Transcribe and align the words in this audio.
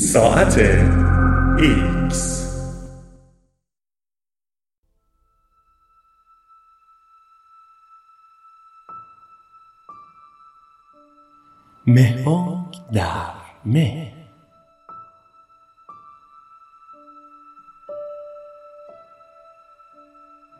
ساعت 0.00 0.58
ایکس. 1.58 2.50
مهبانگ 11.86 12.76
در 12.92 13.32
مه. 13.64 14.12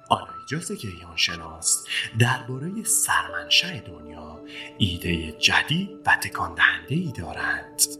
آنا 0.09 0.34
ایجاس 0.34 0.73
کیهان 0.73 1.17
شناس 1.17 1.87
درباره 2.19 2.85
سرمنشأ 2.85 3.81
دنیا 3.81 4.41
ایده 4.79 5.33
جدید 5.33 5.91
و 6.07 6.17
تکان 6.17 6.55
دهنده 6.55 6.95
ای 6.95 7.13
دارند. 7.19 8.00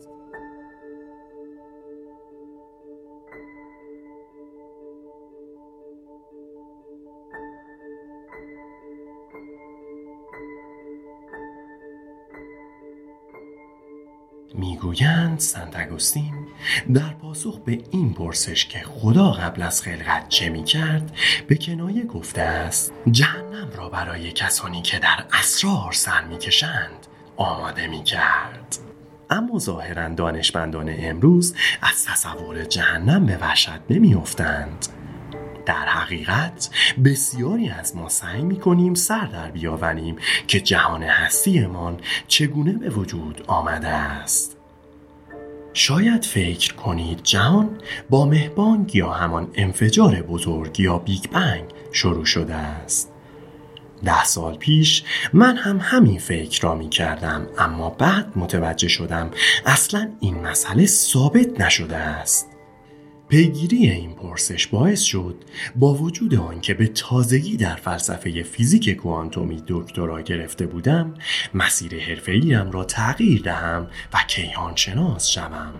می‌گویند 14.83 15.39
سنت 15.39 15.77
اگوستین 15.77 16.35
در 16.95 17.11
پاسخ 17.23 17.59
به 17.59 17.79
این 17.91 18.15
پرسش 18.15 18.67
که 18.67 18.79
خدا 18.79 19.31
قبل 19.31 19.63
از 19.63 19.83
خلقت 19.83 20.29
چه 20.29 20.49
می 20.49 20.65
کرد 20.65 21.13
به 21.49 21.55
کنایه 21.57 22.05
گفته 22.05 22.43
است 22.43 22.93
جهنم 23.11 23.71
را 23.77 23.89
برای 23.89 24.33
کسانی 24.33 24.83
که 24.83 24.99
در 24.99 25.25
اسرار 25.33 25.93
سر 25.93 26.25
می 26.25 26.39
کشند 26.39 27.07
آماده 27.37 27.87
می 27.87 28.05
کرد 28.05 28.79
اما 29.31 29.59
ظاهرا 29.59 30.09
دانشمندان 30.09 30.95
امروز 30.99 31.55
از 31.83 32.05
تصور 32.05 32.65
جهنم 32.65 33.27
به 33.27 33.37
وحشت 33.37 33.81
نمی 33.91 34.15
افتند. 34.15 34.87
در 35.67 35.87
حقیقت 35.87 36.71
بسیاری 37.05 37.69
از 37.69 37.97
ما 37.97 38.09
سعی 38.09 38.43
می 38.43 38.57
کنیم 38.61 38.95
سر 38.95 39.27
در 39.27 39.51
بیاوریم 39.51 40.17
که 40.47 40.61
جهان 40.61 41.03
هستیمان 41.03 42.01
چگونه 42.29 42.73
به 42.73 42.89
وجود 42.91 43.45
آمده 43.47 43.89
است 43.89 44.60
شاید 45.73 46.25
فکر 46.25 46.75
کنید 46.75 47.21
جهان 47.23 47.79
با 48.11 48.27
مهبانگ 48.27 48.97
یا 48.97 49.13
همان 49.13 49.51
انفجار 49.55 50.23
بزرگ 50.23 50.81
یا 50.81 50.99
بیگ 50.99 51.31
بنگ 51.31 51.65
شروع 51.93 52.25
شده 52.25 52.55
است. 52.55 53.13
ده 54.05 54.25
سال 54.25 54.57
پیش 54.57 55.05
من 55.33 55.57
هم 55.57 55.79
همین 55.83 56.19
فکر 56.19 56.63
را 56.63 56.75
می 56.75 56.89
کردم 56.89 57.47
اما 57.59 57.91
بعد 57.91 58.33
متوجه 58.37 58.89
شدم 58.89 59.31
اصلا 59.67 60.11
این 60.21 60.41
مسئله 60.41 60.87
ثابت 60.87 61.61
نشده 61.61 61.97
است. 61.97 62.50
پیگیری 63.31 63.91
این 63.91 64.15
پرسش 64.15 64.67
باعث 64.67 65.03
شد 65.03 65.35
با 65.77 65.95
وجود 65.95 66.35
آنکه 66.35 66.75
به 66.75 66.87
تازگی 66.87 67.57
در 67.57 67.75
فلسفه 67.75 68.43
فیزیک 68.43 68.91
کوانتومی 68.91 69.63
دکترا 69.69 70.23
گرفته 70.23 70.67
بودم 70.67 71.15
مسیر 71.55 72.01
حرفه‌ایم 72.01 72.71
را 72.71 72.85
تغییر 72.85 73.43
دهم 73.43 73.87
و 74.13 74.19
کیهان 74.29 74.77
شناس 74.77 75.27
شوم. 75.29 75.75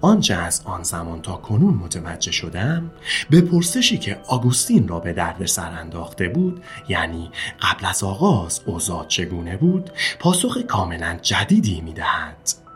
آنچه 0.00 0.34
از 0.34 0.62
آن 0.64 0.82
زمان 0.82 1.22
تا 1.22 1.36
کنون 1.36 1.74
متوجه 1.74 2.32
شدم 2.32 2.90
به 3.30 3.40
پرسشی 3.40 3.98
که 3.98 4.20
آگوستین 4.28 4.88
را 4.88 5.00
به 5.00 5.12
درد 5.12 5.46
سر 5.46 5.70
انداخته 5.70 6.28
بود 6.28 6.62
یعنی 6.88 7.30
قبل 7.62 7.86
از 7.86 8.04
آغاز 8.04 8.60
اوضاع 8.66 9.06
چگونه 9.06 9.56
بود 9.56 9.90
پاسخ 10.18 10.58
کاملا 10.58 11.18
جدیدی 11.22 11.80
می‌دهد. 11.80 12.67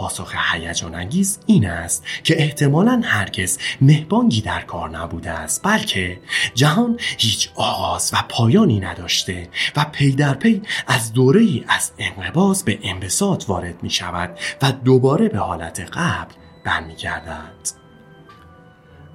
پاسخ 0.00 0.34
هیجان 0.52 0.94
انگیز 0.94 1.38
این 1.46 1.66
است 1.66 2.04
که 2.24 2.42
احتمالا 2.42 3.02
هرگز 3.04 3.58
مهبانگی 3.80 4.40
در 4.40 4.60
کار 4.60 4.90
نبوده 4.90 5.30
است 5.30 5.62
بلکه 5.64 6.20
جهان 6.54 7.00
هیچ 7.18 7.50
آغاز 7.54 8.10
و 8.14 8.16
پایانی 8.28 8.80
نداشته 8.80 9.48
و 9.76 9.86
پی 9.92 10.12
در 10.12 10.34
پی 10.34 10.62
از 10.86 11.12
دوره 11.12 11.40
ای 11.40 11.64
از 11.68 11.92
انقباض 11.98 12.62
به 12.62 12.78
انبساط 12.82 13.44
وارد 13.48 13.82
می 13.82 13.90
شود 13.90 14.38
و 14.62 14.72
دوباره 14.72 15.28
به 15.28 15.38
حالت 15.38 15.80
قبل 15.80 16.34
برمیگردد. 16.64 17.79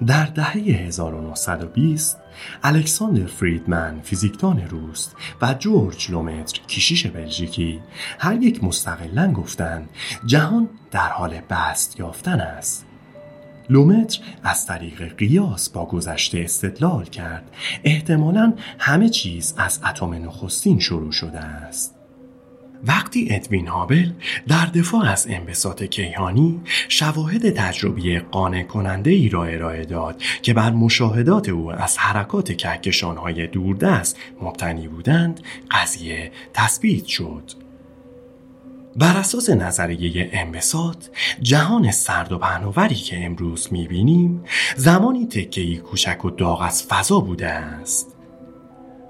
در 0.06 0.24
دهه 0.26 0.52
1920 0.52 2.18
الکساندر 2.62 3.26
فریدمن 3.26 4.00
فیزیکدان 4.02 4.60
روس 4.60 5.08
و 5.42 5.54
جورج 5.54 6.10
لومتر 6.10 6.60
کشیش 6.68 7.06
بلژیکی 7.06 7.80
هر 8.18 8.42
یک 8.42 8.64
مستقلا 8.64 9.32
گفتند 9.32 9.88
جهان 10.26 10.68
در 10.90 11.08
حال 11.08 11.40
بست 11.50 12.00
یافتن 12.00 12.40
است. 12.40 12.86
لومتر 13.70 14.20
از 14.42 14.66
طریق 14.66 15.16
قیاس 15.16 15.68
با 15.68 15.86
گذشته 15.86 16.38
استدلال 16.38 17.04
کرد 17.04 17.50
احتمالا 17.84 18.54
همه 18.78 19.08
چیز 19.08 19.54
از 19.56 19.80
اتم 19.86 20.14
نخستین 20.14 20.78
شروع 20.78 21.12
شده 21.12 21.38
است. 21.38 21.95
وقتی 22.84 23.28
ادوین 23.30 23.66
هابل 23.68 24.10
در 24.48 24.66
دفاع 24.66 25.06
از 25.08 25.26
انبساط 25.30 25.82
کیهانی 25.82 26.60
شواهد 26.88 27.50
تجربی 27.50 28.18
قانع 28.18 28.62
کننده 28.62 29.10
ای 29.10 29.28
را 29.28 29.44
ارائه 29.44 29.84
داد 29.84 30.22
که 30.42 30.54
بر 30.54 30.70
مشاهدات 30.70 31.48
او 31.48 31.72
از 31.72 31.98
حرکات 31.98 32.52
کهکشانهای 32.52 33.46
دوردست 33.46 34.18
مبتنی 34.42 34.88
بودند 34.88 35.40
قضیه 35.70 36.32
تثبیت 36.54 37.06
شد. 37.06 37.66
بر 38.96 39.16
اساس 39.16 39.50
نظریه 39.50 40.30
انبساط 40.32 40.96
جهان 41.42 41.90
سرد 41.90 42.32
و 42.32 42.38
پهناوری 42.38 42.94
که 42.94 43.24
امروز 43.24 43.68
می‌بینیم 43.70 44.44
زمانی 44.76 45.26
تکهی 45.26 45.76
کوچک 45.76 46.24
و 46.24 46.30
داغ 46.30 46.60
از 46.60 46.82
فضا 46.82 47.20
بوده 47.20 47.48
است. 47.48 48.15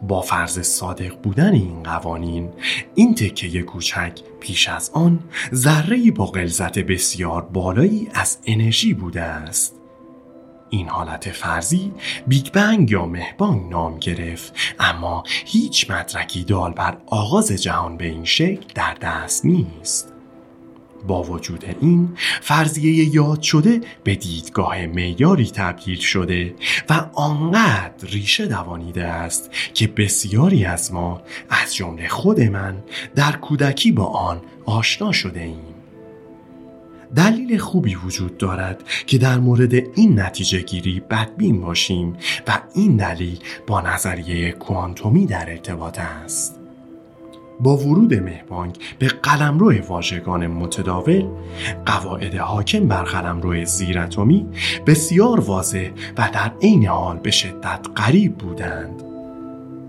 با 0.02 0.20
فرض 0.20 0.60
صادق 0.60 1.16
بودن 1.22 1.52
این 1.52 1.82
قوانین 1.82 2.48
این 2.94 3.14
تکه 3.14 3.62
کوچک 3.62 4.12
پیش 4.40 4.68
از 4.68 4.90
آن 4.94 5.18
ذره 5.54 6.10
با 6.10 6.26
غلظت 6.26 6.78
بسیار 6.78 7.42
بالایی 7.42 8.08
از 8.14 8.38
انرژی 8.46 8.94
بوده 8.94 9.22
است. 9.22 9.76
این 10.70 10.88
حالت 10.88 11.30
فرضی 11.30 11.92
بیگ 12.26 12.52
بنگ 12.52 12.90
یا 12.90 13.06
مهبانگ 13.06 13.70
نام 13.70 13.98
گرفت 13.98 14.54
اما 14.78 15.24
هیچ 15.26 15.90
مدرکی 15.90 16.44
دال 16.44 16.72
بر 16.72 16.98
آغاز 17.06 17.52
جهان 17.52 17.96
به 17.96 18.04
این 18.04 18.24
شکل 18.24 18.66
در 18.74 18.94
دست 18.94 19.44
نیست. 19.44 20.15
با 21.06 21.22
وجود 21.22 21.64
این 21.80 22.08
فرضیه 22.40 23.14
یاد 23.14 23.42
شده 23.42 23.80
به 24.04 24.14
دیدگاه 24.14 24.86
معیاری 24.86 25.50
تبدیل 25.50 25.98
شده 25.98 26.54
و 26.90 27.06
آنقدر 27.14 28.08
ریشه 28.08 28.46
دوانیده 28.46 29.04
است 29.04 29.50
که 29.74 29.86
بسیاری 29.86 30.64
از 30.64 30.92
ما 30.92 31.22
از 31.50 31.74
جمله 31.74 32.08
خود 32.08 32.40
من 32.40 32.76
در 33.14 33.32
کودکی 33.32 33.92
با 33.92 34.04
آن 34.04 34.40
آشنا 34.64 35.12
شده 35.12 35.40
ایم. 35.40 35.76
دلیل 37.14 37.58
خوبی 37.58 37.94
وجود 37.94 38.38
دارد 38.38 38.84
که 39.06 39.18
در 39.18 39.38
مورد 39.38 39.74
این 39.74 40.20
نتیجه 40.20 40.60
گیری 40.60 41.00
بدبین 41.00 41.60
باشیم 41.60 42.16
و 42.46 42.58
این 42.74 42.96
دلیل 42.96 43.38
با 43.66 43.80
نظریه 43.80 44.52
کوانتومی 44.52 45.26
در 45.26 45.50
ارتباط 45.50 45.98
است. 45.98 46.65
با 47.60 47.76
ورود 47.76 48.14
مهبانگ 48.14 48.78
به 48.98 49.06
قلمرو 49.08 49.74
واژگان 49.88 50.46
متداول 50.46 51.26
قواعد 51.86 52.34
حاکم 52.34 52.88
بر 52.88 53.02
قلمرو 53.02 53.64
زیراتمی 53.64 54.46
بسیار 54.86 55.40
واضح 55.40 55.90
و 56.18 56.28
در 56.32 56.52
عین 56.62 56.86
حال 56.86 57.16
به 57.16 57.30
شدت 57.30 57.86
غریب 57.96 58.38
بودند. 58.38 59.02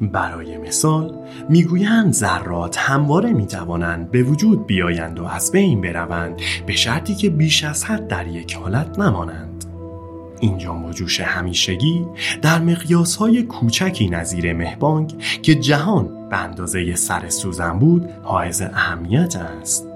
برای 0.01 0.57
مثال 0.57 1.15
می‌گویند 1.49 2.13
ذرات 2.13 2.77
همواره 2.77 3.33
می‌توانند 3.33 4.11
به 4.11 4.23
وجود 4.23 4.67
بیایند 4.67 5.19
و 5.19 5.25
از 5.25 5.51
بین 5.51 5.81
بروند 5.81 6.41
به 6.65 6.73
شرطی 6.73 7.15
که 7.15 7.29
بیش 7.29 7.63
از 7.63 7.85
حد 7.85 8.07
در 8.07 8.27
یک 8.27 8.53
حالت 8.53 8.99
نمانند. 8.99 9.65
این 10.39 10.57
جنب 10.57 10.85
و 10.85 10.91
جوش 10.91 11.19
همیشگی 11.19 12.05
در 12.41 12.59
مقیاس 12.59 13.15
های 13.15 13.43
کوچکی 13.43 14.09
نظیر 14.09 14.53
مهبانگ 14.53 15.13
که 15.41 15.55
جهان 15.55 16.16
به 16.29 16.37
اندازه 16.37 16.95
سر 16.95 17.29
سوزن 17.29 17.79
بود 17.79 18.09
حائز 18.23 18.61
اهمیت 18.61 19.35
است. 19.35 19.87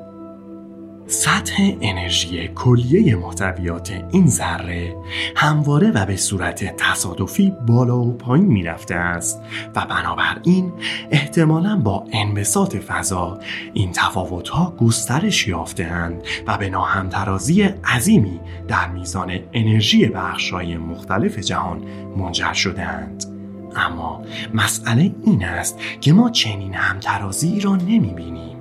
سطح 1.12 1.76
انرژی 1.82 2.48
کلیه 2.48 3.16
محتویات 3.16 4.04
این 4.12 4.28
ذره 4.28 4.96
همواره 5.36 5.92
و 5.92 6.06
به 6.06 6.16
صورت 6.16 6.76
تصادفی 6.78 7.54
بالا 7.68 8.00
و 8.00 8.14
پایین 8.14 8.46
می‌رفته 8.46 8.96
است 8.96 9.42
و 9.76 9.86
بنابراین 9.86 10.74
احتمالا 11.12 11.78
با 11.78 12.06
انبساط 12.14 12.76
فضا 12.76 13.40
این 13.74 13.92
تفاوتها 13.92 14.74
گسترش 14.80 15.48
یافتهاند 15.48 16.24
و 16.48 16.58
به 16.58 16.70
ناهمترازی 16.70 17.62
عظیمی 17.64 18.40
در 18.68 18.90
میزان 18.90 19.40
انرژی 19.54 20.06
بخشهای 20.06 20.78
مختلف 20.78 21.40
جهان 21.40 21.84
منجر 22.18 22.54
شدهاند. 22.54 23.31
اما 23.76 24.22
مسئله 24.54 25.16
این 25.26 25.46
است 25.46 25.80
که 26.02 26.14
ما 26.14 26.30
چنین 26.30 26.74
همترازی 26.74 27.60
را 27.60 27.76
نمی 27.76 28.14
بینیم 28.14 28.58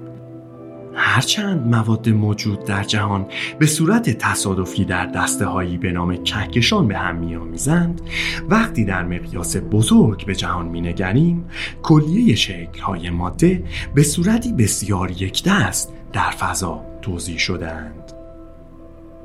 هرچند 0.95 1.75
مواد 1.75 2.09
موجود 2.09 2.65
در 2.65 2.85
جهان 2.85 3.27
به 3.59 3.67
صورت 3.67 4.11
تصادفی 4.11 4.85
در 4.85 5.07
دسته 5.07 5.47
هایی 5.47 5.79
به 5.79 5.93
نام 5.93 6.17
کهکشان 6.17 6.89
به 6.89 6.97
هم 6.97 7.17
میآمیزند 7.17 8.01
وقتی 8.49 8.85
در 8.85 9.05
مقیاس 9.05 9.57
بزرگ 9.57 10.27
به 10.27 10.35
جهان 10.35 10.69
مینگریم 10.69 11.45
کلیه 11.83 12.35
شکل 12.35 12.81
های 12.81 13.11
ماده 13.11 13.65
به 13.95 14.03
صورتی 14.03 14.53
بسیار 14.53 15.11
یک 15.11 15.45
دست 15.45 15.93
در 16.13 16.31
فضا 16.31 16.81
توضیح 17.03 17.39
شدند 17.39 18.13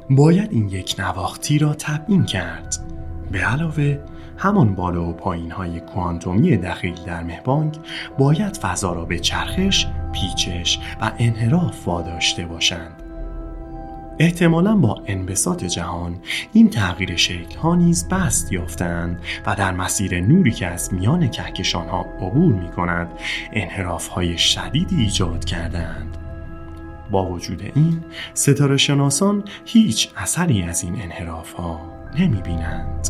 باید 0.10 0.52
این 0.52 0.70
یک 0.70 0.96
نواختی 1.00 1.60
را 1.60 1.74
تبیین 1.74 2.26
کرد. 2.26 2.76
به 3.32 3.40
علاوه 3.40 4.00
همان 4.38 4.76
بالا 4.76 5.06
و 5.06 5.14
پایین 5.14 5.52
های 5.52 5.80
کوانتومی 5.80 6.58
دخیل 6.58 6.96
در 7.06 7.24
مهبانگ 7.24 7.78
باید 8.18 8.58
فضا 8.58 8.94
را 8.94 9.06
به 9.06 9.20
چرخش، 9.20 9.88
پیچش 10.14 10.80
و 11.02 11.12
انحراف 11.20 11.88
واداشته 11.88 12.46
باشند. 12.46 13.02
احتمالا 14.20 14.76
با 14.76 15.02
انبساط 15.08 15.64
جهان 15.64 16.16
این 16.54 16.70
تغییر 16.70 17.16
شکل 17.16 17.60
ها 17.60 17.76
نیز 17.76 18.08
بست 18.08 18.54
یافتند 18.54 19.20
و 19.46 19.56
در 19.56 19.74
مسیر 19.74 20.22
نوری 20.22 20.52
که 20.52 20.68
از 20.68 20.94
میان 20.94 21.30
کهکشان 21.30 21.88
ها 21.88 22.06
عبور 22.22 22.54
می 22.54 22.70
کند 22.70 23.08
انحراف 23.54 24.08
های 24.08 24.38
شدیدی 24.38 24.96
ایجاد 24.96 25.46
کردند. 25.46 26.18
با 27.12 27.26
وجود 27.26 27.72
این 27.76 28.04
ستاره 28.34 28.78
شناسان 28.78 29.44
هیچ 29.66 30.10
اثری 30.18 30.64
از 30.64 30.84
این 30.84 31.02
انحراف 31.02 31.54
ها 31.54 31.82
نمی 32.20 32.42
بینند. 32.42 33.10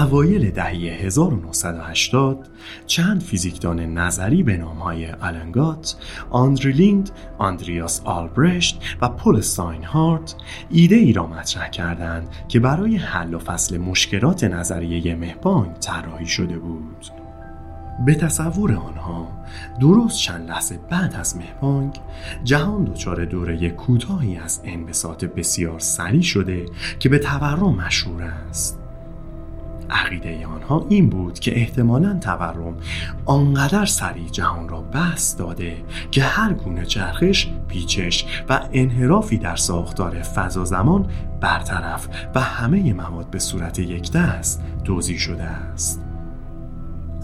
اوایل 0.00 0.50
دهه 0.50 0.72
1980 0.72 2.48
چند 2.86 3.22
فیزیکدان 3.22 3.80
نظری 3.80 4.42
به 4.42 4.56
نامهای 4.56 5.10
آلنگات، 5.10 5.96
آندریلیند، 6.30 7.10
آندریاس 7.38 8.00
آلبرشت 8.04 8.80
و 9.02 9.08
پول 9.08 9.42
هارت 9.84 10.34
ایده 10.70 10.96
ای 10.96 11.12
را 11.12 11.26
مطرح 11.26 11.68
کردند 11.68 12.28
که 12.48 12.60
برای 12.60 12.96
حل 12.96 13.34
و 13.34 13.38
فصل 13.38 13.78
مشکلات 13.78 14.44
نظریه 14.44 15.14
مهبانگ 15.14 15.72
طراحی 15.72 16.26
شده 16.26 16.58
بود. 16.58 17.06
به 18.06 18.14
تصور 18.14 18.72
آنها 18.74 19.28
درست 19.80 20.18
چند 20.18 20.48
لحظه 20.48 20.78
بعد 20.90 21.14
از 21.14 21.36
مهبانگ 21.36 22.00
جهان 22.44 22.84
دچار 22.84 23.24
دوره 23.24 23.70
کوتاهی 23.70 24.36
از 24.36 24.60
انبساط 24.64 25.24
بسیار 25.24 25.78
سریع 25.78 26.22
شده 26.22 26.66
که 26.98 27.08
به 27.08 27.18
تورم 27.18 27.74
مشهور 27.74 28.22
است 28.22 28.79
عقیده 29.90 30.46
آنها 30.46 30.86
این 30.88 31.08
بود 31.08 31.38
که 31.38 31.56
احتمالا 31.56 32.18
تورم 32.18 32.76
آنقدر 33.26 33.84
سریع 33.84 34.28
جهان 34.28 34.68
را 34.68 34.80
بست 34.80 35.38
داده 35.38 35.76
که 36.10 36.22
هر 36.22 36.52
گونه 36.52 36.84
چرخش، 36.84 37.48
پیچش 37.68 38.44
و 38.48 38.60
انحرافی 38.72 39.38
در 39.38 39.56
ساختار 39.56 40.22
فضا 40.22 40.64
زمان 40.64 41.06
برطرف 41.40 42.08
و 42.34 42.40
همه 42.40 42.92
مواد 42.92 43.30
به 43.30 43.38
صورت 43.38 43.78
یک 43.78 44.12
دست 44.12 44.62
توضیح 44.84 45.18
شده 45.18 45.44
است. 45.44 46.02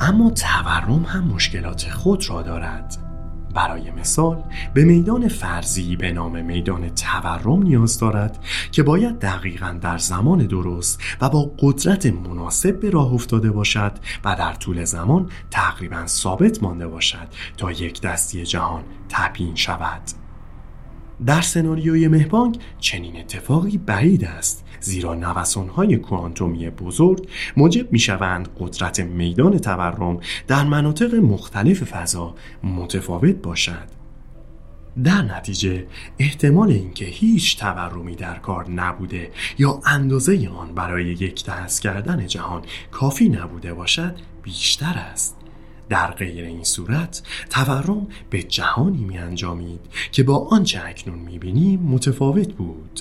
اما 0.01 0.31
تورم 0.31 1.05
هم 1.09 1.25
مشکلات 1.25 1.91
خود 1.91 2.31
را 2.31 2.43
دارد. 2.43 3.06
برای 3.57 3.91
مثال 3.91 4.43
به 4.75 4.85
میدان 4.85 5.29
فرضی 5.29 5.97
به 5.97 6.13
نام 6.13 6.45
میدان 6.45 6.89
تورم 6.89 7.63
نیاز 7.63 7.99
دارد 7.99 8.45
که 8.73 8.83
باید 8.83 9.19
دقیقا 9.19 9.79
در 9.81 9.99
زمان 9.99 10.47
درست 10.47 11.01
و 11.21 11.29
با 11.29 11.51
قدرت 11.59 12.07
مناسب 12.07 12.81
به 12.81 12.91
راه 12.91 13.13
افتاده 13.13 13.51
باشد 13.51 13.93
و 14.25 14.37
در 14.39 14.55
طول 14.55 14.85
زمان 14.85 15.31
تقریبا 15.51 16.07
ثابت 16.07 16.63
مانده 16.63 16.89
باشد 16.89 17.29
تا 17.57 17.73
یک 17.73 18.01
دستی 18.01 18.45
جهان 18.45 18.83
تبیین 19.09 19.55
شود. 19.55 20.03
در 21.27 21.41
سناریوی 21.41 22.09
مهبانگ 22.09 22.59
چنین 22.81 23.17
اتفاقی 23.17 23.79
بعید 23.79 24.25
است 24.25 24.65
زیرا 24.87 25.15
نوسانهای 25.15 25.97
کوانتومی 25.97 26.71
بزرگ 26.71 27.29
موجب 27.57 27.93
می 27.93 27.99
شوند 27.99 28.49
قدرت 28.59 29.01
میدان 29.01 29.59
تورم 29.59 30.21
در 30.47 30.65
مناطق 30.65 31.15
مختلف 31.15 31.83
فضا 31.83 32.35
متفاوت 32.63 33.35
باشد. 33.35 33.89
در 35.05 35.23
نتیجه 35.23 35.87
احتمال 36.19 36.71
اینکه 36.71 37.05
هیچ 37.05 37.59
تورمی 37.59 38.15
در 38.15 38.39
کار 38.39 38.71
نبوده 38.71 39.31
یا 39.59 39.81
اندازه 39.87 40.49
آن 40.49 40.75
برای 40.75 41.05
یک 41.05 41.45
دست 41.45 41.83
کردن 41.83 42.27
جهان 42.27 42.63
کافی 42.91 43.29
نبوده 43.29 43.75
باشد 43.75 44.17
بیشتر 44.43 44.95
است. 45.13 45.37
در 45.89 46.11
غیر 46.11 46.45
این 46.45 46.65
صورت 46.65 47.23
تورم 47.51 48.07
به 48.31 48.43
جهانی 48.43 49.05
می 49.05 49.19
انجامید 49.19 49.81
که 50.13 50.23
با 50.23 50.49
آنچه 50.51 50.83
اکنون 50.85 51.19
می 51.19 51.39
بینیم 51.39 51.81
متفاوت 51.81 52.53
بود. 52.53 53.01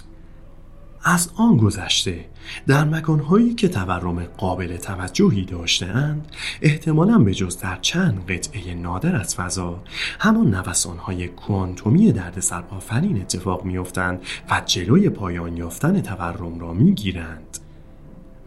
از 1.07 1.29
آن 1.35 1.57
گذشته 1.57 2.25
در 2.67 2.83
مکانهایی 2.83 3.53
که 3.53 3.67
تورم 3.67 4.23
قابل 4.23 4.77
توجهی 4.77 5.45
داشتهاند 5.45 6.27
احتمالا 6.61 7.17
به 7.17 7.33
جز 7.33 7.59
در 7.59 7.77
چند 7.81 8.25
قطعه 8.31 8.73
نادر 8.73 9.15
از 9.15 9.35
فضا 9.35 9.83
همان 10.19 10.55
نوسانهای 10.55 11.27
کوانتومی 11.27 12.11
دردسر 12.11 12.63
آفرین 12.69 13.21
اتفاق 13.21 13.65
میافتند 13.65 14.21
و 14.51 14.61
جلوی 14.65 15.09
پایان 15.09 15.57
یافتن 15.57 16.01
تورم 16.01 16.59
را 16.59 16.73
می‌گیرند. 16.73 17.57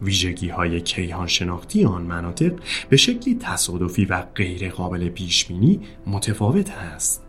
ویژگی 0.01 0.49
های 0.49 0.81
کیهان 0.81 1.27
شناختی 1.27 1.85
آن 1.85 2.01
مناطق 2.01 2.53
به 2.89 2.97
شکلی 2.97 3.35
تصادفی 3.35 4.05
و 4.05 4.21
غیر 4.35 4.69
قابل 4.69 5.09
پیش 5.09 5.45
بینی 5.45 5.79
متفاوت 6.07 6.69
است. 6.69 7.28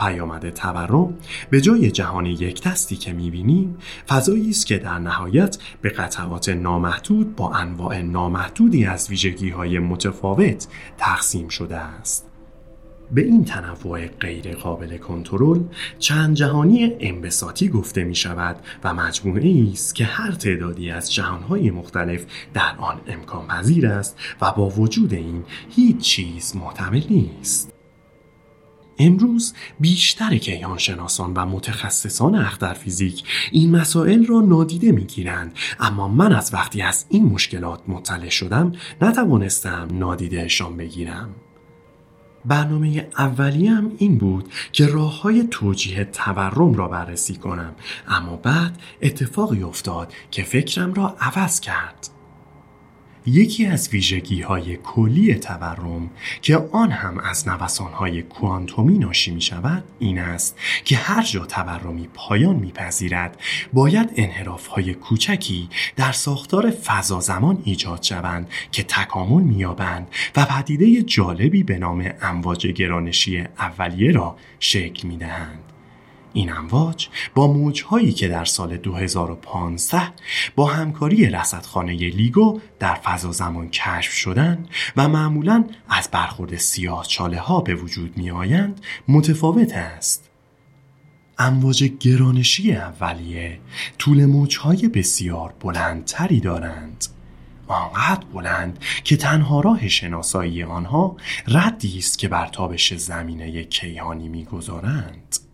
پیامد 0.00 0.50
تورم 0.50 1.14
به 1.50 1.60
جای 1.60 1.90
جهان 1.90 2.26
یک 2.26 2.62
دستی 2.62 2.96
که 2.96 3.12
می‌بینیم 3.12 3.76
فضایی 4.08 4.50
است 4.50 4.66
که 4.66 4.78
در 4.78 4.98
نهایت 4.98 5.58
به 5.82 5.88
قطعات 5.88 6.48
نامحدود 6.48 7.36
با 7.36 7.52
انواع 7.52 8.02
نامحدودی 8.02 8.84
از 8.84 9.10
ویژگی 9.10 9.50
های 9.50 9.78
متفاوت 9.78 10.66
تقسیم 10.98 11.48
شده 11.48 11.76
است 11.76 12.30
به 13.12 13.22
این 13.22 13.44
تنوع 13.44 14.06
غیر 14.06 14.54
قابل 14.54 14.96
کنترل 14.96 15.60
چند 15.98 16.36
جهانی 16.36 16.96
انبساطی 17.00 17.68
گفته 17.68 18.04
می 18.04 18.14
شود 18.14 18.56
و 18.84 18.94
مجموعه 18.94 19.68
است 19.72 19.94
که 19.94 20.04
هر 20.04 20.32
تعدادی 20.32 20.90
از 20.90 21.14
جهانهای 21.14 21.70
مختلف 21.70 22.26
در 22.54 22.76
آن 22.78 23.00
امکان 23.06 23.46
پذیر 23.46 23.86
است 23.86 24.18
و 24.40 24.52
با 24.52 24.68
وجود 24.68 25.14
این 25.14 25.44
هیچ 25.70 25.98
چیز 25.98 26.56
محتمل 26.56 27.02
نیست. 27.10 27.79
امروز 29.00 29.54
بیشتر 29.80 30.36
کیهانشناسان 30.36 31.34
و 31.34 31.46
متخصصان 31.46 32.34
اختر 32.34 32.74
فیزیک 32.74 33.24
این 33.52 33.70
مسائل 33.76 34.26
را 34.26 34.40
نادیده 34.40 34.92
می‌گیرند. 34.92 35.54
اما 35.80 36.08
من 36.08 36.32
از 36.32 36.54
وقتی 36.54 36.82
از 36.82 37.06
این 37.08 37.24
مشکلات 37.24 37.80
مطلع 37.88 38.28
شدم 38.28 38.72
نتوانستم 39.00 39.88
نادیدهشان 39.92 40.76
بگیرم. 40.76 41.34
برنامه 42.44 43.08
هم 43.16 43.92
این 43.98 44.18
بود 44.18 44.52
که 44.72 44.86
راه 44.86 45.20
های 45.20 45.44
توجیه 45.50 46.04
تورم 46.04 46.74
را 46.74 46.88
بررسی 46.88 47.34
کنم. 47.34 47.74
اما 48.08 48.36
بعد 48.36 48.78
اتفاقی 49.02 49.62
افتاد 49.62 50.12
که 50.30 50.42
فکرم 50.42 50.94
را 50.94 51.16
عوض 51.20 51.60
کرد. 51.60 52.19
یکی 53.26 53.66
از 53.66 53.88
ویژگی 53.88 54.40
های 54.40 54.76
کلی 54.76 55.34
تورم 55.34 56.10
که 56.42 56.56
آن 56.72 56.90
هم 56.90 57.18
از 57.18 57.48
نوسان 57.48 57.92
های 57.92 58.22
کوانتومی 58.22 58.98
ناشی 58.98 59.30
می 59.30 59.40
شود 59.40 59.84
این 59.98 60.18
است 60.18 60.58
که 60.84 60.96
هر 60.96 61.22
جا 61.22 61.46
تورمی 61.46 62.08
پایان 62.14 62.56
میپذیرد 62.56 63.40
باید 63.72 64.10
انحراف 64.16 64.66
های 64.66 64.94
کوچکی 64.94 65.68
در 65.96 66.12
ساختار 66.12 66.70
فضا 66.70 67.20
زمان 67.20 67.62
ایجاد 67.64 68.02
شوند 68.02 68.48
که 68.72 68.82
تکامل 68.82 69.42
مییابند 69.42 70.08
و 70.36 70.44
پدیده 70.44 71.02
جالبی 71.02 71.62
به 71.62 71.78
نام 71.78 72.10
امواج 72.22 72.66
گرانشی 72.66 73.44
اولیه 73.58 74.12
را 74.12 74.36
شکل 74.60 75.08
می 75.08 75.16
دهند. 75.16 75.70
این 76.32 76.52
امواج 76.52 77.08
با 77.34 77.52
موجهایی 77.52 78.12
که 78.12 78.28
در 78.28 78.44
سال 78.44 78.76
2015 78.76 80.02
با 80.56 80.66
همکاری 80.66 81.26
رصدخانه 81.26 81.92
لیگو 81.92 82.60
در 82.78 82.94
فضا 82.94 83.32
زمان 83.32 83.68
کشف 83.68 84.12
شدند 84.12 84.68
و 84.96 85.08
معمولا 85.08 85.64
از 85.88 86.08
برخورد 86.12 86.56
سیاه 86.56 87.06
چاله 87.06 87.38
ها 87.38 87.60
به 87.60 87.74
وجود 87.74 88.16
می 88.16 88.30
آیند 88.30 88.80
متفاوت 89.08 89.72
است. 89.72 90.30
امواج 91.38 91.84
گرانشی 91.84 92.72
اولیه 92.72 93.60
طول 93.98 94.26
موجهای 94.26 94.88
بسیار 94.88 95.54
بلندتری 95.60 96.40
دارند. 96.40 97.04
آنقدر 97.66 98.24
بلند 98.34 98.78
که 99.04 99.16
تنها 99.16 99.60
راه 99.60 99.88
شناسایی 99.88 100.62
آنها 100.62 101.16
ردی 101.48 101.98
است 101.98 102.18
که 102.18 102.28
بر 102.28 102.46
تابش 102.46 102.94
زمینه 102.94 103.64
کیهانی 103.64 104.28
می‌گذارند. 104.28 105.49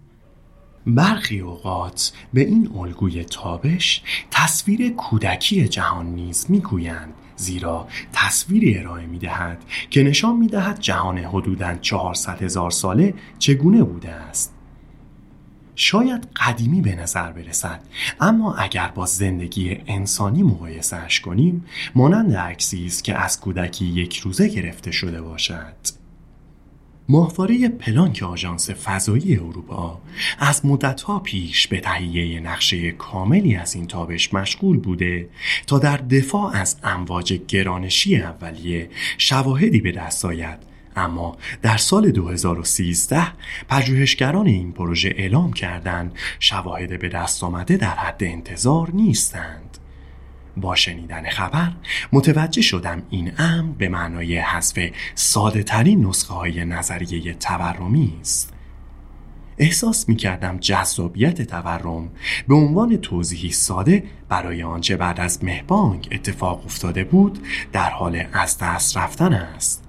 برخی 0.87 1.41
اوقات 1.41 2.13
به 2.35 2.41
این 2.41 2.71
الگوی 2.77 3.25
تابش 3.25 4.03
تصویر 4.31 4.91
کودکی 4.91 5.69
جهان 5.69 6.07
نیز 6.07 6.47
می‌گویند 6.49 7.15
زیرا 7.37 7.89
تصویری 8.13 8.79
ارائه 8.79 9.07
می 9.07 9.19
دهد 9.19 9.65
که 9.91 10.03
نشان 10.03 10.37
می 10.37 10.47
دهد 10.47 10.81
جهان 10.81 11.19
حدوداً 11.19 11.75
400 11.75 12.43
هزار 12.43 12.71
ساله 12.71 13.15
چگونه 13.39 13.83
بوده 13.83 14.11
است. 14.11 14.53
شاید 15.75 16.29
قدیمی 16.37 16.81
به 16.81 16.95
نظر 16.97 17.33
برسد 17.33 17.81
اما 18.21 18.55
اگر 18.55 18.89
با 18.89 19.07
زندگی 19.07 19.79
انسانی 19.87 20.43
مقایسهش 20.43 21.21
کنیم 21.21 21.65
مانند 21.95 22.37
عکسی 22.37 22.87
است 22.87 23.05
که 23.05 23.15
از 23.15 23.41
کودکی 23.41 23.85
یک 23.85 24.17
روزه 24.17 24.49
گرفته 24.49 24.91
شده 24.91 25.23
باشد. 25.23 26.06
ماهواره 27.09 27.69
پلانک 27.69 28.23
آژانس 28.23 28.71
فضایی 28.71 29.37
اروپا 29.37 30.01
از 30.39 30.67
مدتها 30.67 31.19
پیش 31.19 31.69
به 31.69 31.81
تهیه 31.81 32.41
نقشه 32.41 32.91
کاملی 32.91 33.57
از 33.57 33.75
این 33.75 33.87
تابش 33.87 34.35
مشغول 34.35 34.79
بوده 34.79 35.29
تا 35.67 35.79
در 35.79 35.97
دفاع 35.97 36.57
از 36.57 36.77
امواج 36.83 37.33
گرانشی 37.33 38.17
اولیه 38.17 38.91
شواهدی 39.19 39.81
به 39.81 39.93
دست 39.93 40.25
آید. 40.25 40.59
اما 40.97 41.37
در 41.63 41.77
سال 41.77 42.11
2013 42.11 43.23
پژوهشگران 43.69 44.47
این 44.47 44.73
پروژه 44.73 45.15
اعلام 45.17 45.53
کردند 45.53 46.13
شواهد 46.41 46.99
به 46.99 47.09
دست 47.09 47.45
آمده 47.45 47.77
در 47.77 47.95
حد 47.95 48.25
انتظار 48.25 48.91
نیستند. 48.93 49.79
با 50.57 50.75
شنیدن 50.75 51.29
خبر 51.29 51.73
متوجه 52.13 52.63
شدم 52.63 53.03
این 53.11 53.33
امر 53.39 53.73
به 53.73 53.89
معنای 53.89 54.39
حذف 54.39 54.79
ساده 55.15 55.63
ترین 55.63 56.07
نسخه 56.07 56.35
های 56.35 56.65
نظریه 56.65 57.35
تورمی 57.35 58.19
است. 58.21 58.53
احساس 59.59 60.09
می 60.09 60.17
کردم 60.17 60.59
جذابیت 60.59 61.43
تورم 61.43 62.11
به 62.49 62.55
عنوان 62.55 62.97
توضیحی 62.97 63.51
ساده 63.51 64.05
برای 64.29 64.63
آنچه 64.63 64.97
بعد 64.97 65.21
از 65.21 65.45
مهبانگ 65.45 66.09
اتفاق 66.13 66.65
افتاده 66.65 67.05
بود 67.05 67.39
در 67.73 67.91
حال 67.91 68.25
از 68.33 68.59
دست 68.59 68.97
رفتن 68.97 69.33
است. 69.33 69.83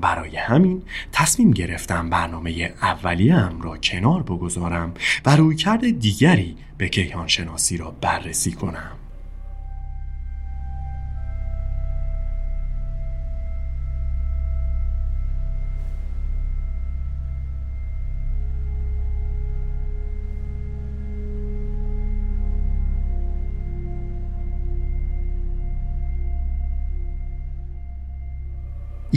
برای 0.00 0.36
همین 0.36 0.82
تصمیم 1.12 1.50
گرفتم 1.50 2.10
برنامه 2.10 2.72
ام 2.82 3.62
را 3.62 3.76
کنار 3.76 4.22
بگذارم 4.22 4.94
و 5.26 5.36
رویکرد 5.36 5.98
دیگری 5.98 6.56
به 6.78 6.88
کیهانشناسی 6.88 7.76
را 7.76 7.90
بررسی 8.00 8.52
کنم. 8.52 8.99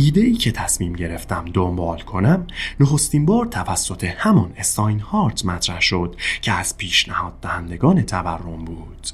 ایده 0.04 0.22
ای 0.22 0.34
که 0.34 0.52
تصمیم 0.52 0.94
گرفتم 0.94 1.46
دنبال 1.54 2.00
کنم 2.00 2.48
نخستین 2.80 3.26
بار 3.26 3.46
توسط 3.46 4.04
همان 4.04 4.54
استاین 4.58 5.00
هارت 5.00 5.46
مطرح 5.46 5.82
شد 5.82 6.16
که 6.42 6.52
از 6.52 6.78
پیشنهاد 6.78 7.34
دهندگان 7.42 8.02
تورم 8.02 8.66
بود. 8.66 9.08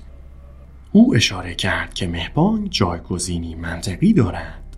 او 0.92 1.16
اشاره 1.16 1.56
کرد 1.56 1.94
که 1.94 2.08
مهبان 2.08 2.70
جایگزینی 2.70 3.56
منطقی 3.56 4.14
دارد. 4.14 4.69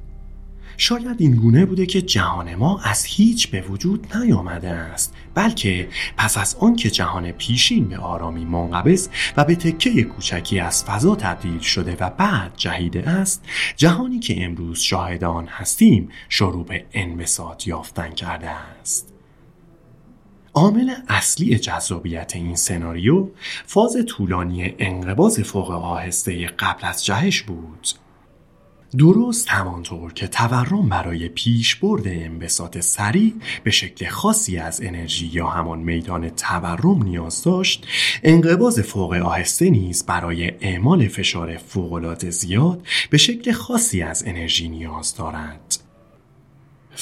شاید 0.81 1.15
این 1.21 1.35
گونه 1.35 1.65
بوده 1.65 1.85
که 1.85 2.01
جهان 2.01 2.55
ما 2.55 2.79
از 2.83 3.05
هیچ 3.05 3.49
به 3.49 3.61
وجود 3.61 4.17
نیامده 4.17 4.69
است 4.69 5.13
بلکه 5.35 5.89
پس 6.17 6.37
از 6.37 6.55
آنکه 6.59 6.89
جهان 6.89 7.31
پیشین 7.31 7.89
به 7.89 7.97
آرامی 7.97 8.45
منقبض 8.45 9.07
و 9.37 9.45
به 9.45 9.55
تکه 9.55 10.03
کوچکی 10.03 10.59
از 10.59 10.83
فضا 10.83 11.15
تبدیل 11.15 11.59
شده 11.59 11.97
و 11.99 12.09
بعد 12.09 12.53
جهیده 12.57 13.09
است 13.09 13.45
جهانی 13.75 14.19
که 14.19 14.45
امروز 14.45 14.79
شاهد 14.79 15.23
آن 15.23 15.47
هستیم 15.47 16.09
شروع 16.29 16.65
به 16.65 16.85
انبساط 16.93 17.67
یافتن 17.67 18.09
کرده 18.09 18.49
است. 18.49 19.13
عامل 20.53 20.93
اصلی 21.07 21.59
جذابیت 21.59 22.31
این 22.35 22.55
سناریو 22.55 23.27
فاز 23.65 23.97
طولانی 24.07 24.75
انقباز 24.79 25.39
فوق 25.39 25.71
آهسته 25.71 26.47
قبل 26.47 26.87
از 26.87 27.05
جهش 27.05 27.41
بود. 27.41 27.87
درست 28.97 29.49
همانطور 29.49 30.13
که 30.13 30.27
تورم 30.27 30.89
برای 30.89 31.29
پیشبرد 31.29 32.07
انبساط 32.07 32.79
سریع 32.79 33.33
به 33.63 33.71
شکل 33.71 34.07
خاصی 34.07 34.57
از 34.57 34.81
انرژی 34.81 35.25
یا 35.33 35.47
همان 35.47 35.79
میدان 35.79 36.29
تورم 36.29 37.03
نیاز 37.03 37.43
داشت 37.43 37.87
انقباز 38.23 38.79
فوق 38.79 39.13
آهسته 39.13 39.69
نیز 39.69 40.05
برای 40.05 40.51
اعمال 40.61 41.07
فشار 41.07 41.57
فوقالعاده 41.57 42.29
زیاد 42.29 42.81
به 43.09 43.17
شکل 43.17 43.51
خاصی 43.51 44.01
از 44.01 44.23
انرژی 44.27 44.69
نیاز 44.69 45.15
دارد 45.15 45.90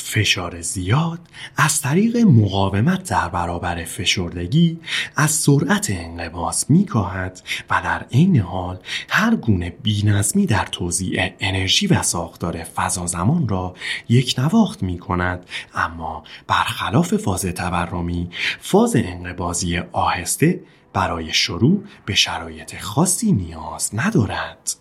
فشار 0.02 0.62
زیاد 0.62 1.20
از 1.58 1.82
طریق 1.82 2.18
مقاومت 2.18 3.10
در 3.10 3.30
برابر 3.30 3.84
فشردگی 3.84 4.80
از 5.16 5.32
سرعت 5.32 5.88
انقباض 5.90 6.66
میکاهد 6.70 7.42
و 7.70 7.82
در 7.84 8.06
عین 8.12 8.40
حال 8.40 8.80
هر 9.10 9.36
گونه 9.36 9.70
بینظمی 9.70 10.46
در 10.46 10.66
توزیع 10.66 11.34
انرژی 11.40 11.88
و 11.88 12.04
ساختار 12.04 12.64
فضا 12.64 13.06
زمان 13.06 13.48
را 13.48 13.76
یک 14.10 14.36
نواخت 14.38 14.84
می 14.84 15.00
کند 15.00 15.46
اما 15.76 16.24
برخلاف 16.48 17.16
فاز 17.16 17.46
تورمی 17.46 18.30
فاز 18.60 18.96
انقباضی 18.96 19.78
آهسته 19.78 20.60
برای 20.94 21.34
شروع 21.34 21.84
به 22.06 22.16
شرایط 22.16 22.78
خاصی 22.80 23.32
نیاز 23.32 23.90
ندارد. 23.94 24.76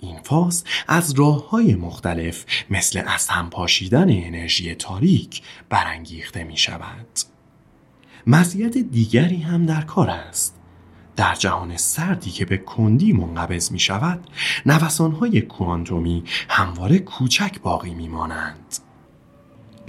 این 0.00 0.18
فاز 0.22 0.64
از 0.88 1.10
راه 1.18 1.50
های 1.50 1.74
مختلف 1.74 2.44
مثل 2.70 3.02
از 3.06 3.28
هم 3.28 3.50
پاشیدن 3.50 4.10
انرژی 4.10 4.74
تاریک 4.74 5.42
برانگیخته 5.68 6.44
می 6.44 6.56
شود. 6.56 7.06
مزیت 8.26 8.78
دیگری 8.78 9.42
هم 9.42 9.66
در 9.66 9.82
کار 9.82 10.10
است. 10.10 10.56
در 11.16 11.34
جهان 11.34 11.76
سردی 11.76 12.30
که 12.30 12.44
به 12.44 12.58
کندی 12.58 13.12
منقبض 13.12 13.72
می 13.72 13.78
شود 13.78 14.30
نوسان 14.66 15.12
های 15.12 15.40
کوانتومی 15.40 16.24
همواره 16.48 16.98
کوچک 16.98 17.60
باقی 17.60 17.94
می 17.94 18.08
مانند. 18.08 18.89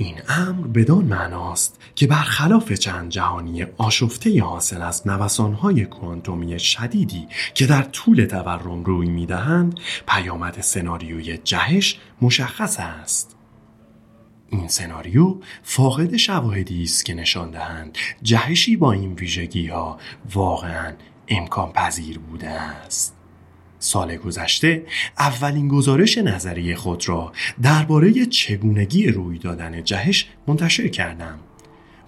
این 0.03 0.22
امر 0.27 0.67
بدان 0.67 1.05
معناست 1.05 1.81
که 1.96 2.08
برخلاف 2.08 2.74
چند 2.74 3.10
جهانی 3.10 3.63
آشفته 3.63 4.41
حاصل 4.43 4.81
از 4.81 5.08
نوسانهای 5.08 5.86
کوانتومی 5.86 6.60
شدیدی 6.60 7.27
که 7.53 7.65
در 7.65 7.81
طول 7.81 8.25
تورم 8.25 8.84
روی 8.84 9.10
می‌دهند 9.10 9.79
پیامد 10.08 10.62
سناریوی 10.62 11.38
جهش 11.38 12.00
مشخص 12.22 12.79
است. 12.79 13.36
این 14.50 14.67
سناریو 14.67 15.36
فاقد 15.63 16.15
شواهدی 16.15 16.84
است 16.84 17.05
که 17.05 17.13
نشان 17.13 17.51
دهند 17.51 17.98
جهشی 18.22 18.75
با 18.75 18.91
این 18.91 19.13
ویژگی 19.13 19.67
ها 19.67 19.98
واقعا 20.34 20.93
امکان 21.27 21.72
پذیر 21.72 22.20
بوده 22.20 22.50
است. 22.50 23.21
سال 23.81 24.17
گذشته 24.17 24.85
اولین 25.19 25.67
گزارش 25.67 26.17
نظری 26.17 26.75
خود 26.75 27.09
را 27.09 27.33
درباره 27.61 28.25
چگونگی 28.25 29.07
روی 29.07 29.39
دادن 29.39 29.83
جهش 29.83 30.25
منتشر 30.47 30.88
کردم 30.88 31.39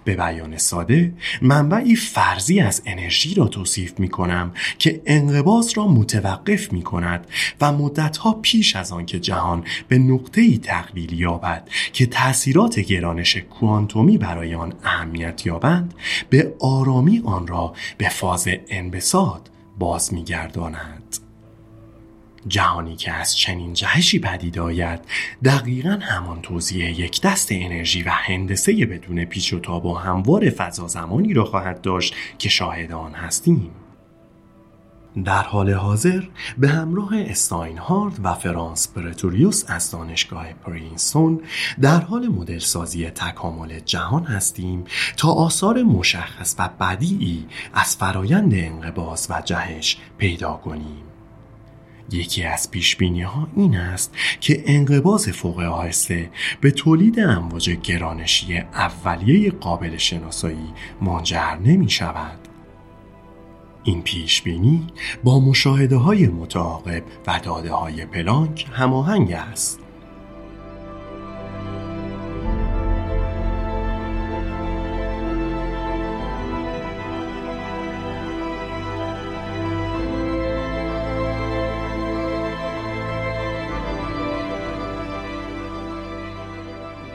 به 0.05 0.15
بیان 0.15 0.57
ساده 0.57 1.13
منبعی 1.41 1.95
فرضی 1.95 2.59
از 2.59 2.81
انرژی 2.85 3.33
را 3.33 3.47
توصیف 3.47 3.99
می 3.99 4.09
کنم 4.09 4.51
که 4.77 5.01
انقباض 5.05 5.77
را 5.77 5.87
متوقف 5.87 6.73
می 6.73 6.81
کند 6.81 7.27
و 7.61 7.71
مدتها 7.71 8.33
پیش 8.33 8.75
از 8.75 8.91
آنکه 8.91 9.19
جهان 9.19 9.63
به 9.87 9.97
نقطه 9.97 10.41
ای 10.41 10.57
تقلیل 10.57 11.13
یابد 11.13 11.69
که 11.93 12.05
تاثیرات 12.05 12.79
گرانش 12.79 13.37
کوانتومی 13.37 14.17
برای 14.17 14.55
آن 14.55 14.73
اهمیت 14.83 15.45
یابند 15.45 15.93
به 16.29 16.53
آرامی 16.59 17.21
آن 17.25 17.47
را 17.47 17.73
به 17.97 18.09
فاز 18.09 18.47
انبساط 18.69 19.41
باز 19.79 20.13
می 20.13 20.23
گرداند. 20.23 21.22
جهانی 22.47 22.95
که 22.95 23.11
از 23.11 23.37
چنین 23.37 23.73
جهشی 23.73 24.19
پدید 24.19 24.59
آید. 24.59 24.99
دقیقا 25.43 25.99
همان 26.01 26.41
توضیح 26.41 26.99
یک 26.99 27.21
دست 27.21 27.47
انرژی 27.51 28.03
و 28.03 28.09
هندسه 28.09 28.85
بدون 28.85 29.25
پیچ 29.25 29.53
و 29.53 29.59
تاب 29.59 29.85
و 29.85 29.93
هموار 29.93 30.49
فضا 30.49 30.87
زمانی 30.87 31.33
را 31.33 31.45
خواهد 31.45 31.81
داشت 31.81 32.15
که 32.37 32.49
شاهد 32.49 32.91
آن 32.91 33.13
هستیم. 33.13 33.71
در 35.25 35.43
حال 35.43 35.73
حاضر 35.73 36.23
به 36.57 36.67
همراه 36.69 37.09
استاینهارد 37.13 38.19
و 38.23 38.33
فرانس 38.33 38.87
پرتوریوس 38.87 39.63
از 39.67 39.91
دانشگاه 39.91 40.53
پرینستون 40.53 41.41
در 41.81 41.99
حال 41.99 42.27
مدلسازی 42.27 43.09
تکامل 43.09 43.79
جهان 43.79 44.23
هستیم 44.23 44.83
تا 45.17 45.31
آثار 45.33 45.83
مشخص 45.83 46.55
و 46.59 46.69
بدیعی 46.79 47.45
از 47.73 47.95
فرایند 47.95 48.53
انقباض 48.53 49.27
و 49.29 49.41
جهش 49.45 49.97
پیدا 50.17 50.53
کنیم. 50.53 51.12
یکی 52.11 52.43
از 52.43 52.71
پیش 52.71 52.97
ها 53.01 53.47
این 53.55 53.77
است 53.77 54.15
که 54.39 54.63
انقباض 54.65 55.29
فوق 55.29 55.59
آهسته 55.59 56.29
به 56.61 56.71
تولید 56.71 57.19
امواج 57.19 57.69
گرانشی 57.69 58.57
اولیه 58.57 59.51
قابل 59.51 59.97
شناسایی 59.97 60.73
منجر 61.01 61.55
نمی 61.55 61.89
شود. 61.89 62.39
این 63.83 64.01
پیش 64.01 64.41
بینی 64.41 64.87
با 65.23 65.39
مشاهده 65.39 65.95
های 65.95 66.27
متعاقب 66.27 67.03
و 67.27 67.39
داده 67.43 67.71
های 67.71 68.05
پلانک 68.05 68.67
هماهنگ 68.73 69.31
است 69.31 69.82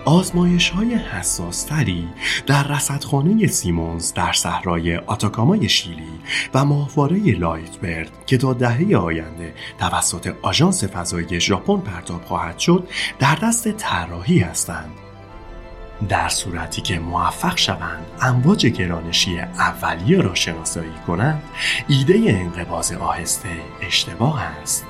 آزمایش 0.08 0.70
های 0.70 0.94
حساس 0.94 1.62
تری 1.62 2.08
در 2.46 2.62
رصدخانه 2.62 3.46
سیمونز 3.46 4.12
در 4.12 4.32
صحرای 4.32 4.96
آتاکامای 4.96 5.68
شیلی 5.68 6.08
و 6.54 6.64
ماهواره 6.64 7.18
لایتبرد 7.18 8.10
که 8.26 8.38
تا 8.38 8.52
دهه 8.52 8.96
آینده 8.96 9.54
توسط 9.78 10.34
آژانس 10.42 10.84
فضایی 10.84 11.40
ژاپن 11.40 11.76
پرتاب 11.76 12.24
خواهد 12.24 12.58
شد 12.58 12.88
در 13.18 13.34
دست 13.42 13.72
طراحی 13.72 14.38
هستند. 14.38 14.90
در 16.08 16.28
صورتی 16.28 16.82
که 16.82 16.98
موفق 16.98 17.56
شوند 17.56 18.06
امواج 18.20 18.66
گرانشی 18.66 19.38
اولیه 19.38 20.20
را 20.20 20.34
شناسایی 20.34 20.94
کنند 21.06 21.42
ایده 21.88 22.14
انقباز 22.26 22.92
آهسته 22.92 23.48
اشتباه 23.82 24.42
است. 24.42 24.86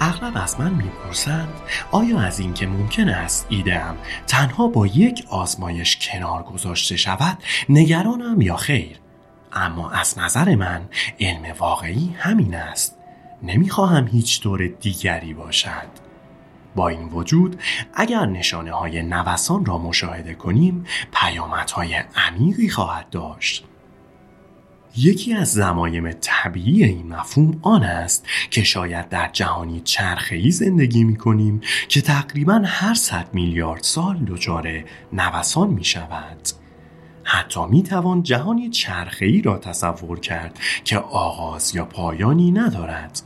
اغلب 0.00 0.32
از 0.42 0.60
من 0.60 0.74
می‌پرسند 0.74 1.54
آیا 1.90 2.20
از 2.20 2.40
اینکه 2.40 2.66
ممکن 2.66 3.08
است 3.08 3.46
ایدم 3.48 3.96
تنها 4.26 4.68
با 4.68 4.86
یک 4.86 5.26
آزمایش 5.30 5.98
کنار 6.08 6.42
گذاشته 6.42 6.96
شود 6.96 7.38
نگرانم 7.68 8.40
یا 8.40 8.56
خیر؟ 8.56 9.00
اما 9.52 9.90
از 9.90 10.18
نظر 10.18 10.54
من 10.54 10.88
علم 11.20 11.54
واقعی 11.58 12.14
همین 12.18 12.54
است. 12.54 12.96
نمی‌خواهم 13.42 14.06
هیچ 14.06 14.42
طور 14.42 14.66
دیگری 14.66 15.34
باشد. 15.34 16.10
با 16.74 16.88
این 16.88 17.08
وجود 17.08 17.62
اگر 17.94 18.26
نشانه 18.26 18.72
های 18.72 19.02
نوسان 19.02 19.64
را 19.64 19.78
مشاهده 19.78 20.34
کنیم 20.34 20.84
پیامدهای 21.12 21.94
عمیقی 22.16 22.68
خواهد 22.68 23.10
داشت. 23.10 23.64
یکی 24.96 25.34
از 25.34 25.52
زمایم 25.52 26.12
طبیعی 26.12 26.84
این 26.84 27.08
مفهوم 27.08 27.58
آن 27.62 27.82
است 27.82 28.26
که 28.50 28.62
شاید 28.62 29.08
در 29.08 29.30
جهانی 29.32 29.80
چرخه‌ای 29.80 30.50
زندگی 30.50 31.04
می 31.04 31.16
کنیم 31.16 31.60
که 31.88 32.00
تقریبا 32.00 32.62
هر 32.64 32.94
صد 32.94 33.28
میلیارد 33.32 33.82
سال 33.82 34.16
دچار 34.16 34.84
نوسان 35.12 35.70
می 35.70 35.84
شود. 35.84 36.48
حتی 37.24 37.66
می 37.66 37.82
توان 37.82 38.22
جهانی 38.22 38.70
چرخه‌ای 38.70 39.42
را 39.42 39.58
تصور 39.58 40.20
کرد 40.20 40.58
که 40.84 40.98
آغاز 40.98 41.74
یا 41.74 41.84
پایانی 41.84 42.50
ندارد. 42.50 43.22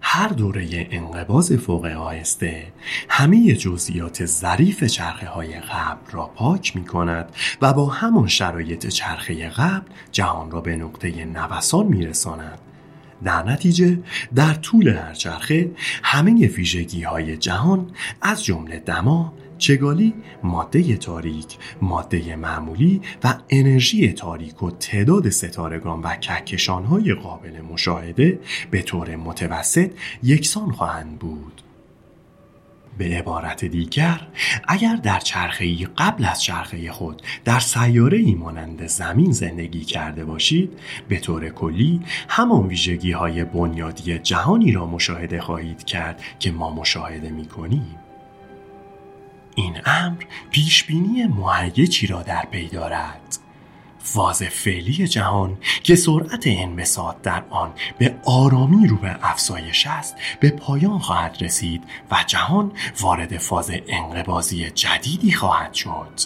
هر 0.00 0.28
دوره 0.28 0.88
انقباز 0.90 1.52
فوق 1.52 1.84
آهسته 1.84 2.66
همه 3.08 3.52
جزئیات 3.52 4.26
ظریف 4.26 4.84
چرخه 4.84 5.26
های 5.26 5.60
قبل 5.60 6.10
را 6.10 6.26
پاک 6.26 6.76
می 6.76 6.84
کند 6.84 7.32
و 7.62 7.72
با 7.72 7.86
همان 7.86 8.28
شرایط 8.28 8.86
چرخه 8.86 9.48
قبل 9.48 9.86
جهان 10.12 10.50
را 10.50 10.60
به 10.60 10.76
نقطه 10.76 11.24
نوسان 11.24 11.86
می 11.86 12.06
رساند. 12.06 12.58
در 13.24 13.42
نتیجه 13.42 13.98
در 14.34 14.54
طول 14.54 14.88
هر 14.88 15.14
چرخه 15.14 15.70
همه 16.02 16.46
ویژگی 16.46 17.02
های 17.02 17.36
جهان 17.36 17.90
از 18.22 18.44
جمله 18.44 18.78
دما، 18.78 19.32
چگالی 19.60 20.14
ماده 20.42 20.96
تاریک، 20.96 21.58
ماده 21.82 22.36
معمولی 22.36 23.00
و 23.24 23.34
انرژی 23.48 24.12
تاریک 24.12 24.62
و 24.62 24.70
تعداد 24.70 25.28
ستارگان 25.28 26.00
و 26.00 26.16
کهکشانهای 26.16 27.14
قابل 27.14 27.60
مشاهده 27.60 28.40
به 28.70 28.82
طور 28.82 29.16
متوسط 29.16 29.90
یکسان 30.22 30.72
خواهند 30.72 31.18
بود. 31.18 31.62
به 32.98 33.04
عبارت 33.04 33.64
دیگر 33.64 34.28
اگر 34.68 34.96
در 34.96 35.18
چرخه 35.18 35.84
قبل 35.98 36.24
از 36.24 36.42
چرخه 36.42 36.92
خود 36.92 37.22
در 37.44 37.60
سیاره 37.60 38.18
ای 38.18 38.34
مانند 38.34 38.86
زمین 38.86 39.32
زندگی 39.32 39.84
کرده 39.84 40.24
باشید 40.24 40.78
به 41.08 41.18
طور 41.18 41.48
کلی 41.48 42.00
همان 42.28 42.66
ویژگی 42.66 43.12
های 43.12 43.44
بنیادی 43.44 44.18
جهانی 44.18 44.72
را 44.72 44.86
مشاهده 44.86 45.40
خواهید 45.40 45.84
کرد 45.84 46.22
که 46.38 46.52
ما 46.52 46.74
مشاهده 46.74 47.30
می 47.30 47.44
کنیم. 47.44 47.96
این 49.60 49.80
امر 49.86 50.22
پیشبینی 50.50 51.24
مهیجی 51.26 52.06
را 52.06 52.22
در 52.22 52.46
پی 52.50 52.68
دارد. 52.68 53.38
فاز 53.98 54.42
فعلی 54.42 55.08
جهان 55.08 55.58
که 55.82 55.96
سرعت 55.96 56.42
انبساط 56.46 57.16
در 57.22 57.42
آن 57.50 57.72
به 57.98 58.14
آرامی 58.24 58.86
رو 58.86 58.96
به 58.96 59.16
افزایش 59.22 59.86
است 59.86 60.16
به 60.40 60.50
پایان 60.50 60.98
خواهد 60.98 61.36
رسید 61.40 61.84
و 62.10 62.24
جهان 62.26 62.72
وارد 63.00 63.38
فاز 63.38 63.70
انقبازی 63.88 64.70
جدیدی 64.70 65.32
خواهد 65.32 65.74
شد. 65.74 66.20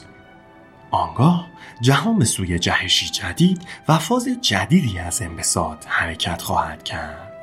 آنگاه 0.91 1.47
جهان 1.81 2.19
به 2.19 2.25
سوی 2.25 2.59
جهشی 2.59 3.09
جدید 3.09 3.63
و 3.89 3.99
فاز 3.99 4.29
جدیدی 4.41 4.99
از 4.99 5.23
انبساط 5.23 5.87
حرکت 5.89 6.43
خواهد 6.43 6.83
کرد. 6.85 7.34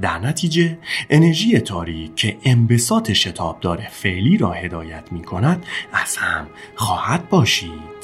در 0.00 0.18
نتیجه 0.18 0.78
انرژی 1.10 1.60
تاریک 1.60 2.16
که 2.16 2.36
انبساط 2.44 3.12
شتابدار 3.12 3.76
فعلی 3.90 4.36
را 4.38 4.52
هدایت 4.52 5.12
می 5.12 5.22
کند 5.22 5.66
از 5.92 6.16
هم 6.16 6.46
خواهد 6.74 7.28
باشید. 7.28 7.96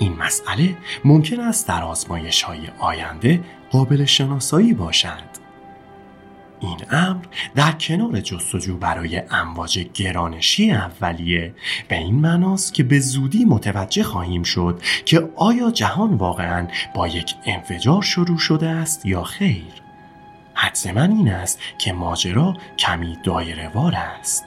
این 0.00 0.12
مسئله 0.12 0.76
ممکن 1.04 1.40
است 1.40 1.68
در 1.68 1.82
آزمایش 1.82 2.42
های 2.42 2.60
آینده 2.78 3.40
قابل 3.70 4.04
شناسایی 4.04 4.72
باشد 4.72 5.40
این 6.60 6.78
امر 6.90 7.24
در 7.54 7.72
کنار 7.72 8.20
جستجو 8.20 8.76
برای 8.76 9.22
امواج 9.30 9.78
گرانشی 9.78 10.70
اولیه 10.70 11.54
به 11.88 11.96
این 11.96 12.14
معناست 12.14 12.74
که 12.74 12.82
به 12.82 13.00
زودی 13.00 13.44
متوجه 13.44 14.02
خواهیم 14.02 14.42
شد 14.42 14.82
که 15.04 15.30
آیا 15.36 15.70
جهان 15.70 16.14
واقعا 16.14 16.68
با 16.94 17.08
یک 17.08 17.34
انفجار 17.46 18.02
شروع 18.02 18.38
شده 18.38 18.68
است 18.68 19.06
یا 19.06 19.22
خیر. 19.22 19.79
حدس 20.62 20.86
من 20.86 21.10
این 21.10 21.28
است 21.28 21.60
که 21.78 21.92
ماجرا 21.92 22.56
کمی 22.78 23.18
دایره 23.24 23.68
وار 23.68 23.94
است. 23.94 24.44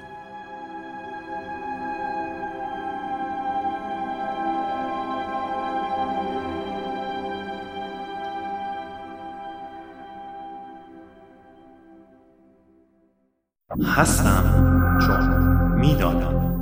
هستم 13.96 14.44
چون 15.08 15.28
می‌دانم. 15.80 16.53